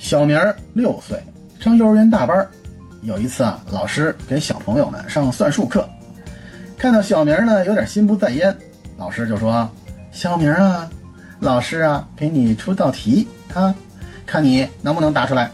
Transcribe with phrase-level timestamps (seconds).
[0.00, 1.22] 小明儿六岁，
[1.60, 2.48] 上幼儿园大班。
[3.02, 5.88] 有一次啊，老师给小朋友们上算术课，
[6.76, 8.56] 看到小明呢有点心不在焉，
[8.96, 9.68] 老师就说
[10.10, 10.90] ：“小明啊，
[11.38, 13.74] 老师啊，给你出道题啊，
[14.26, 15.50] 看你能不能答出来。”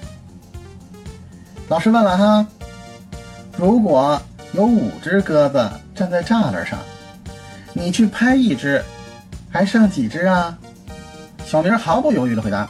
[1.69, 2.47] 老师问了哈
[3.59, 4.21] ：“如果
[4.53, 6.79] 有五只鸽子站在栅栏上，
[7.73, 8.83] 你去拍一只，
[9.51, 10.57] 还剩几只啊？”
[11.45, 12.69] 小明毫不犹豫地回答：“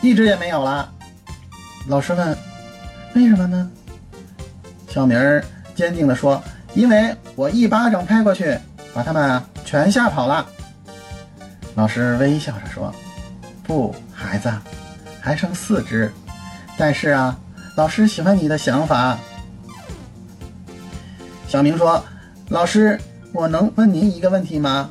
[0.00, 0.88] 一只也没有了。”
[1.88, 2.36] 老师问
[3.14, 3.70] ：“为什么呢？”
[4.90, 5.44] 小明儿
[5.74, 6.42] 坚定地说
[6.74, 8.58] ：“因为我一巴掌拍过去，
[8.92, 10.44] 把他们全吓跑了。”
[11.76, 12.92] 老师微笑着说
[13.62, 14.52] ：“不，孩子，
[15.20, 16.10] 还剩四只。
[16.76, 17.38] 但是啊，
[17.76, 19.16] 老师喜欢你的想法。”
[21.46, 22.02] 小明说
[22.50, 22.98] ：“老师，
[23.32, 24.90] 我能问您一个问题吗？”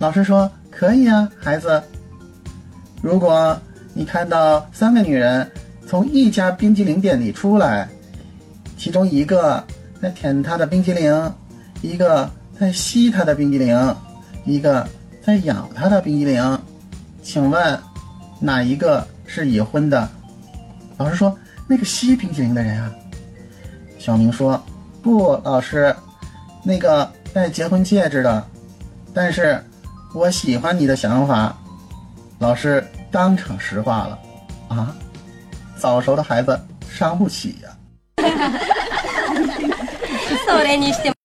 [0.00, 1.82] 老师说：“可以啊，孩子。
[3.02, 3.58] 如果
[3.92, 5.46] 你看到三个女人。”
[5.86, 7.88] 从一家冰激凌店里出来，
[8.76, 9.62] 其中一个
[10.02, 11.32] 在舔他的冰激凌，
[11.80, 12.28] 一个
[12.58, 13.96] 在吸他的冰激凌，
[14.44, 14.86] 一个
[15.24, 16.58] 在咬他的冰激凌。
[17.22, 17.78] 请问
[18.40, 20.08] 哪一个是已婚的？
[20.96, 21.36] 老师说
[21.68, 22.92] 那个吸冰激凌的人啊。
[23.98, 24.60] 小明说
[25.02, 25.94] 不，老师，
[26.64, 28.44] 那个戴结婚戒指的。
[29.14, 29.62] 但是
[30.14, 31.56] 我喜欢你的想法。
[32.38, 34.18] 老师当场石化了
[34.68, 34.94] 啊。
[35.78, 36.58] 早熟的孩子
[36.90, 37.68] 伤不起呀。